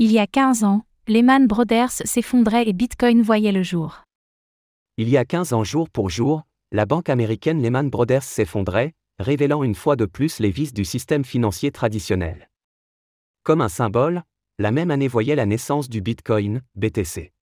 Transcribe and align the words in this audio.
Il 0.00 0.12
y 0.12 0.20
a 0.20 0.28
15 0.28 0.62
ans, 0.62 0.84
Lehman 1.08 1.48
Brothers 1.48 1.90
s'effondrait 1.90 2.68
et 2.68 2.72
Bitcoin 2.72 3.20
voyait 3.20 3.50
le 3.50 3.64
jour. 3.64 4.04
Il 4.96 5.08
y 5.08 5.16
a 5.16 5.24
15 5.24 5.52
ans 5.54 5.64
jour 5.64 5.90
pour 5.90 6.08
jour, 6.08 6.44
la 6.70 6.86
banque 6.86 7.08
américaine 7.08 7.60
Lehman 7.60 7.90
Brothers 7.90 8.22
s'effondrait, 8.22 8.94
révélant 9.18 9.64
une 9.64 9.74
fois 9.74 9.96
de 9.96 10.06
plus 10.06 10.38
les 10.38 10.52
vices 10.52 10.72
du 10.72 10.84
système 10.84 11.24
financier 11.24 11.72
traditionnel. 11.72 12.48
Comme 13.42 13.60
un 13.60 13.68
symbole, 13.68 14.22
la 14.60 14.70
même 14.70 14.92
année 14.92 15.08
voyait 15.08 15.34
la 15.34 15.46
naissance 15.46 15.88
du 15.88 16.00
Bitcoin, 16.00 16.62
BTC. 16.76 17.32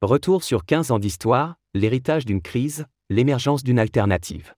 Retour 0.00 0.44
sur 0.44 0.64
15 0.64 0.90
ans 0.90 0.98
d'histoire, 0.98 1.56
l'héritage 1.74 2.24
d'une 2.24 2.40
crise, 2.40 2.86
l'émergence 3.10 3.62
d'une 3.62 3.78
alternative. 3.78 4.54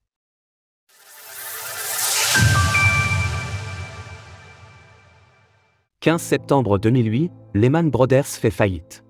15 6.03 6.19
septembre 6.19 6.79
2008, 6.79 7.31
Lehman 7.53 7.91
Brothers 7.91 8.25
fait 8.25 8.49
faillite. 8.49 9.03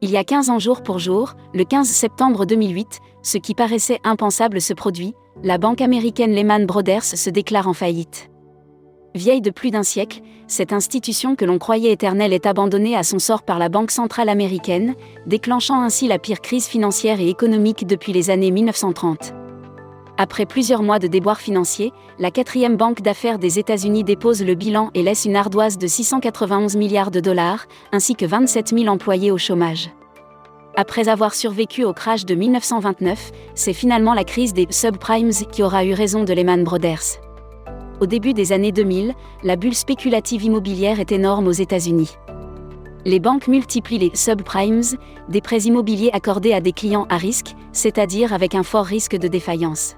Il 0.00 0.08
y 0.08 0.16
a 0.16 0.24
15 0.24 0.48
ans 0.48 0.58
jour 0.58 0.82
pour 0.82 0.98
jour, 0.98 1.34
le 1.52 1.64
15 1.64 1.86
septembre 1.86 2.46
2008, 2.46 3.00
ce 3.22 3.36
qui 3.36 3.54
paraissait 3.54 4.00
impensable 4.04 4.62
se 4.62 4.72
produit, 4.72 5.12
la 5.44 5.58
banque 5.58 5.82
américaine 5.82 6.32
Lehman 6.32 6.64
Brothers 6.64 7.04
se 7.04 7.28
déclare 7.28 7.68
en 7.68 7.74
faillite. 7.74 8.30
Vieille 9.14 9.42
de 9.42 9.50
plus 9.50 9.70
d'un 9.70 9.82
siècle, 9.82 10.22
cette 10.46 10.72
institution 10.72 11.36
que 11.36 11.44
l'on 11.44 11.58
croyait 11.58 11.92
éternelle 11.92 12.32
est 12.32 12.46
abandonnée 12.46 12.96
à 12.96 13.02
son 13.02 13.18
sort 13.18 13.42
par 13.42 13.58
la 13.58 13.68
Banque 13.68 13.90
centrale 13.90 14.30
américaine, 14.30 14.94
déclenchant 15.26 15.82
ainsi 15.82 16.08
la 16.08 16.18
pire 16.18 16.40
crise 16.40 16.68
financière 16.68 17.20
et 17.20 17.28
économique 17.28 17.86
depuis 17.86 18.14
les 18.14 18.30
années 18.30 18.50
1930. 18.50 19.34
Après 20.20 20.46
plusieurs 20.46 20.82
mois 20.82 20.98
de 20.98 21.06
déboires 21.06 21.40
financiers, 21.40 21.92
la 22.18 22.32
quatrième 22.32 22.76
banque 22.76 23.02
d'affaires 23.02 23.38
des 23.38 23.60
États-Unis 23.60 24.02
dépose 24.02 24.42
le 24.42 24.56
bilan 24.56 24.90
et 24.92 25.04
laisse 25.04 25.26
une 25.26 25.36
ardoise 25.36 25.78
de 25.78 25.86
691 25.86 26.74
milliards 26.74 27.12
de 27.12 27.20
dollars, 27.20 27.66
ainsi 27.92 28.16
que 28.16 28.26
27 28.26 28.70
000 28.76 28.88
employés 28.88 29.30
au 29.30 29.38
chômage. 29.38 29.90
Après 30.76 31.08
avoir 31.08 31.34
survécu 31.34 31.84
au 31.84 31.92
crash 31.92 32.24
de 32.24 32.34
1929, 32.34 33.30
c'est 33.54 33.72
finalement 33.72 34.12
la 34.12 34.24
crise 34.24 34.52
des 34.52 34.66
subprimes 34.70 35.30
qui 35.52 35.62
aura 35.62 35.84
eu 35.84 35.92
raison 35.92 36.24
de 36.24 36.32
Lehman 36.32 36.64
Brothers. 36.64 37.20
Au 38.00 38.06
début 38.06 38.34
des 38.34 38.50
années 38.50 38.72
2000, 38.72 39.14
la 39.44 39.54
bulle 39.54 39.74
spéculative 39.76 40.42
immobilière 40.42 40.98
est 40.98 41.12
énorme 41.12 41.46
aux 41.46 41.52
États-Unis. 41.52 42.16
Les 43.04 43.20
banques 43.20 43.46
multiplient 43.46 43.98
les 43.98 44.10
subprimes, 44.14 44.82
des 45.28 45.40
prêts 45.40 45.62
immobiliers 45.62 46.10
accordés 46.12 46.54
à 46.54 46.60
des 46.60 46.72
clients 46.72 47.06
à 47.08 47.18
risque, 47.18 47.54
c'est-à-dire 47.70 48.32
avec 48.32 48.56
un 48.56 48.64
fort 48.64 48.84
risque 48.84 49.16
de 49.16 49.28
défaillance. 49.28 49.94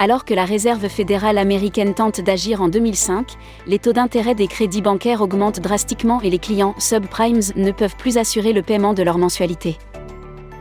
Alors 0.00 0.24
que 0.24 0.32
la 0.32 0.44
Réserve 0.44 0.86
fédérale 0.88 1.38
américaine 1.38 1.92
tente 1.92 2.20
d'agir 2.20 2.62
en 2.62 2.68
2005, 2.68 3.32
les 3.66 3.80
taux 3.80 3.92
d'intérêt 3.92 4.36
des 4.36 4.46
crédits 4.46 4.80
bancaires 4.80 5.22
augmentent 5.22 5.58
drastiquement 5.58 6.20
et 6.20 6.30
les 6.30 6.38
clients 6.38 6.76
subprimes 6.78 7.40
ne 7.56 7.72
peuvent 7.72 7.96
plus 7.96 8.16
assurer 8.16 8.52
le 8.52 8.62
paiement 8.62 8.94
de 8.94 9.02
leur 9.02 9.18
mensualité. 9.18 9.76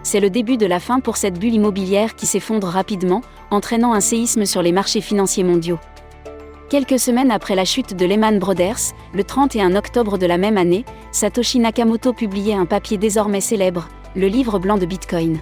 C'est 0.02 0.20
le 0.20 0.32
début 0.32 0.58
de 0.58 0.66
la 0.66 0.80
fin 0.80 1.00
pour 1.00 1.18
cette 1.18 1.38
bulle 1.38 1.54
immobilière 1.54 2.16
qui 2.16 2.26
s'effondre 2.26 2.68
rapidement, 2.68 3.22
entraînant 3.52 3.94
un 3.94 4.00
séisme 4.00 4.46
sur 4.46 4.64
les 4.64 4.72
marchés 4.72 5.02
financiers 5.02 5.44
mondiaux. 5.44 5.80
Quelques 6.70 7.00
semaines 7.00 7.32
après 7.32 7.56
la 7.56 7.64
chute 7.64 7.96
de 7.96 8.06
Lehman 8.08 8.40
Brothers, 8.40 8.94
le 9.14 9.24
31 9.24 9.76
octobre 9.76 10.18
de 10.18 10.26
la 10.26 10.40
même 10.40 10.58
année, 10.58 10.84
Satoshi 11.12 11.60
Nakamoto 11.60 12.12
publiait 12.12 12.56
un 12.56 12.66
papier 12.66 12.98
désormais 12.98 13.42
célèbre, 13.42 13.88
le 14.16 14.28
livre 14.28 14.58
blanc 14.58 14.78
de 14.78 14.88
Bitcoin. 14.88 15.40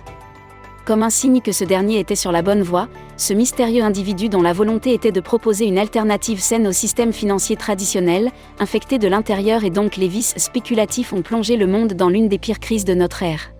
Comme 0.83 1.01
un 1.01 1.09
signe 1.09 1.41
que 1.41 1.51
ce 1.51 1.63
dernier 1.63 1.99
était 1.99 2.15
sur 2.15 2.31
la 2.31 2.41
bonne 2.41 2.61
voie, 2.61 2.89
ce 3.17 3.33
mystérieux 3.33 3.83
individu 3.83 4.29
dont 4.29 4.41
la 4.41 4.53
volonté 4.53 4.93
était 4.93 5.11
de 5.11 5.21
proposer 5.21 5.65
une 5.65 5.77
alternative 5.77 6.39
saine 6.39 6.67
au 6.67 6.71
système 6.71 7.13
financier 7.13 7.55
traditionnel, 7.55 8.31
infecté 8.59 8.97
de 8.97 9.07
l'intérieur 9.07 9.63
et 9.63 9.69
donc 9.69 9.95
les 9.95 10.07
vices 10.07 10.33
spéculatifs 10.37 11.13
ont 11.13 11.21
plongé 11.21 11.55
le 11.55 11.67
monde 11.67 11.93
dans 11.93 12.09
l'une 12.09 12.27
des 12.27 12.37
pires 12.37 12.59
crises 12.59 12.85
de 12.85 12.93
notre 12.93 13.23
ère. 13.23 13.51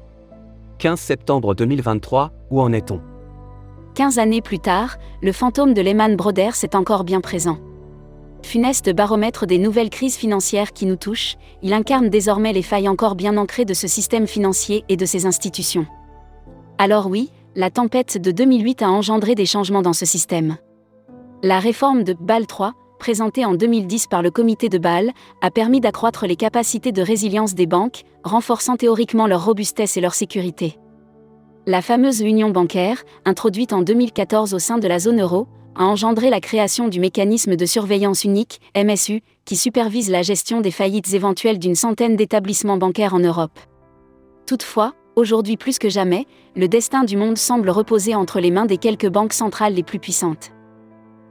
15 0.80 1.00
septembre 1.00 1.56
2023, 1.56 2.32
où 2.52 2.62
en 2.62 2.74
est-on? 2.74 3.00
15 3.96 4.20
années 4.20 4.42
plus 4.42 4.60
tard, 4.60 4.98
le 5.22 5.32
fantôme 5.32 5.74
de 5.74 5.82
Lehman 5.82 6.18
Brothers 6.18 6.64
est 6.64 6.76
encore 6.76 7.06
bien 7.06 7.22
présent. 7.22 7.58
Funeste 8.44 8.94
baromètre 8.94 9.48
des 9.48 9.58
nouvelles 9.58 9.90
crises 9.90 10.18
financières 10.18 10.74
qui 10.74 10.86
nous 10.86 10.98
touchent, 10.98 11.38
il 11.64 11.74
incarne 11.74 12.10
désormais 12.10 12.52
les 12.52 12.62
failles 12.62 12.90
encore 12.90 13.16
bien 13.16 13.38
ancrées 13.38 13.66
de 13.66 13.74
ce 13.74 13.88
système 13.88 14.28
financier 14.28 14.84
et 14.90 14.98
de 14.98 15.06
ses 15.06 15.26
institutions. 15.26 15.88
Alors 16.78 17.08
oui, 17.08 17.32
la 17.56 17.70
tempête 17.70 18.18
de 18.18 18.32
2008 18.32 18.82
a 18.82 18.90
engendré 18.90 19.34
des 19.34 19.46
changements 19.46 19.82
dans 19.82 19.94
ce 19.94 20.06
système. 20.06 20.58
La 21.42 21.60
réforme 21.60 22.04
de 22.04 22.14
Bâle 22.14 22.48
3, 22.48 22.74
présentée 23.00 23.46
en 23.46 23.54
2010 23.54 24.08
par 24.08 24.22
le 24.22 24.30
comité 24.30 24.68
de 24.68 24.78
Bâle, 24.78 25.12
a 25.42 25.52
permis 25.52 25.80
d'accroître 25.80 26.28
les 26.28 26.36
capacités 26.36 26.92
de 26.92 27.02
résilience 27.02 27.56
des 27.56 27.66
banques, 27.66 28.04
renforçant 28.26 28.76
théoriquement 28.76 29.26
leur 29.26 29.46
robustesse 29.46 29.96
et 29.96 30.02
leur 30.02 30.16
sécurité. 30.16 30.78
La 31.66 31.82
fameuse 31.82 32.20
union 32.20 32.50
bancaire, 32.50 33.04
introduite 33.24 33.72
en 33.72 33.82
2014 33.82 34.54
au 34.54 34.60
sein 34.60 34.78
de 34.78 34.88
la 34.88 35.00
zone 35.00 35.22
euro, 35.22 35.48
a 35.76 35.86
engendré 35.86 36.30
la 36.30 36.42
création 36.42 36.90
du 36.90 37.00
mécanisme 37.00 37.56
de 37.56 37.66
surveillance 37.66 38.26
unique, 38.26 38.60
MSU, 38.76 39.22
qui 39.46 39.56
supervise 39.56 40.10
la 40.10 40.24
gestion 40.24 40.60
des 40.60 40.72
faillites 40.72 41.14
éventuelles 41.14 41.60
d'une 41.60 41.76
centaine 41.76 42.18
d'établissements 42.18 42.78
bancaires 42.78 43.14
en 43.14 43.20
Europe. 43.20 43.60
Toutefois, 44.46 44.94
Aujourd'hui 45.16 45.56
plus 45.56 45.80
que 45.80 45.88
jamais, 45.88 46.26
le 46.58 46.68
destin 46.68 47.06
du 47.06 47.16
monde 47.16 47.38
semble 47.38 47.70
reposer 47.70 48.16
entre 48.16 48.42
les 48.42 48.52
mains 48.52 48.66
des 48.66 48.78
quelques 48.78 49.08
banques 49.08 49.32
centrales 49.32 49.74
les 49.74 49.84
plus 49.84 50.00
puissantes. 50.00 50.52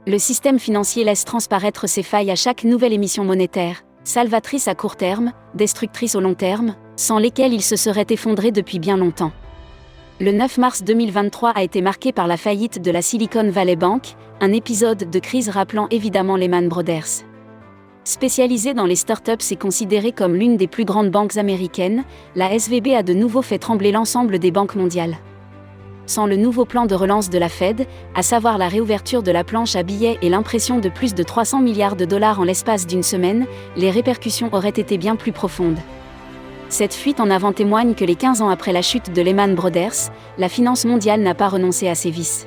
Le 0.07 0.17
système 0.17 0.57
financier 0.57 1.03
laisse 1.03 1.23
transparaître 1.23 1.87
ses 1.87 2.01
failles 2.01 2.31
à 2.31 2.35
chaque 2.35 2.63
nouvelle 2.63 2.93
émission 2.93 3.23
monétaire, 3.23 3.83
salvatrice 4.03 4.67
à 4.67 4.73
court 4.73 4.95
terme, 4.95 5.33
destructrice 5.53 6.15
au 6.15 6.19
long 6.19 6.33
terme, 6.33 6.75
sans 6.95 7.19
lesquelles 7.19 7.53
il 7.53 7.61
se 7.61 7.75
serait 7.75 8.07
effondré 8.09 8.51
depuis 8.51 8.79
bien 8.79 8.97
longtemps. 8.97 9.33
Le 10.19 10.31
9 10.31 10.57
mars 10.57 10.83
2023 10.83 11.51
a 11.51 11.61
été 11.61 11.81
marqué 11.81 12.11
par 12.11 12.25
la 12.25 12.37
faillite 12.37 12.81
de 12.81 12.89
la 12.89 13.03
Silicon 13.03 13.51
Valley 13.51 13.75
Bank, 13.75 14.15
un 14.41 14.51
épisode 14.51 15.11
de 15.11 15.19
crise 15.19 15.49
rappelant 15.49 15.87
évidemment 15.91 16.37
Lehman 16.37 16.69
Brothers. 16.69 17.23
Spécialisée 18.07 18.75
dans 18.75 18.85
les 18.85 18.95
startups 18.95 19.31
et 19.49 19.55
considérée 19.55 20.11
comme 20.11 20.35
l'une 20.35 20.57
des 20.57 20.67
plus 20.67 20.85
grandes 20.85 21.09
banques 21.09 21.37
américaines, 21.37 22.03
la 22.35 22.53
SVB 22.53 22.93
a 22.93 23.01
de 23.01 23.15
nouveau 23.15 23.41
fait 23.41 23.57
trembler 23.57 23.91
l'ensemble 23.91 24.37
des 24.37 24.51
banques 24.51 24.75
mondiales. 24.75 25.17
Sans 26.05 26.27
le 26.27 26.35
nouveau 26.35 26.65
plan 26.65 26.85
de 26.85 26.93
relance 26.93 27.31
de 27.31 27.39
la 27.39 27.49
Fed, 27.49 27.87
à 28.13 28.21
savoir 28.21 28.59
la 28.59 28.67
réouverture 28.67 29.23
de 29.23 29.31
la 29.31 29.43
planche 29.43 29.75
à 29.75 29.81
billets 29.81 30.19
et 30.21 30.29
l'impression 30.29 30.77
de 30.77 30.87
plus 30.87 31.15
de 31.15 31.23
300 31.23 31.61
milliards 31.61 31.95
de 31.95 32.05
dollars 32.05 32.39
en 32.39 32.43
l'espace 32.43 32.85
d'une 32.85 33.01
semaine, 33.01 33.47
les 33.75 33.89
répercussions 33.89 34.53
auraient 34.53 34.69
été 34.69 34.99
bien 34.99 35.15
plus 35.15 35.31
profondes. 35.31 35.79
Cette 36.69 36.93
fuite 36.93 37.19
en 37.19 37.31
avant 37.31 37.53
témoigne 37.53 37.95
que 37.95 38.05
les 38.05 38.15
15 38.15 38.43
ans 38.43 38.49
après 38.49 38.71
la 38.71 38.83
chute 38.83 39.13
de 39.13 39.21
Lehman 39.23 39.55
Brothers, 39.55 40.11
la 40.37 40.47
finance 40.47 40.85
mondiale 40.85 41.21
n'a 41.21 41.33
pas 41.33 41.49
renoncé 41.49 41.87
à 41.87 41.95
ses 41.95 42.11
vices. 42.11 42.45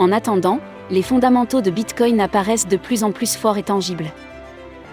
En 0.00 0.10
attendant, 0.10 0.58
les 0.90 1.02
fondamentaux 1.02 1.60
de 1.60 1.70
Bitcoin 1.70 2.20
apparaissent 2.20 2.66
de 2.66 2.76
plus 2.76 3.04
en 3.04 3.12
plus 3.12 3.36
forts 3.36 3.56
et 3.56 3.62
tangibles 3.62 4.10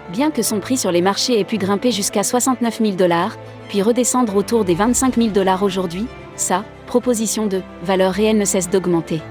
bien 0.10 0.32
que 0.32 0.42
son 0.42 0.60
prix 0.60 0.78
sur 0.78 0.92
les 0.92 1.02
marchés 1.02 1.40
ait 1.40 1.46
pu 1.46 1.58
grimper 1.58 1.92
jusqu'à 1.92 2.24
69 2.24 2.80
000 2.80 2.92
dollars, 2.94 3.38
puis 3.70 3.82
redescendre 3.82 4.36
autour 4.36 4.66
des 4.66 4.76
25 4.76 5.16
000 5.16 5.30
dollars 5.30 5.64
aujourd'hui, 5.64 6.08
sa 6.36 6.66
proposition 6.88 7.48
de 7.48 7.62
valeur 7.84 8.14
réelle 8.14 8.38
ne 8.38 8.46
cesse 8.46 8.70
d'augmenter. 8.70 9.22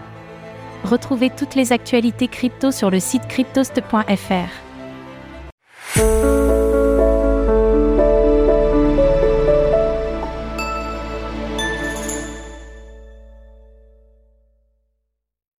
Retrouvez 0.84 1.30
toutes 1.30 1.54
les 1.54 1.72
actualités 1.72 2.28
crypto 2.28 2.70
sur 2.70 2.90
le 2.90 3.00
site 3.00 3.26
cryptost.fr. 3.28 4.69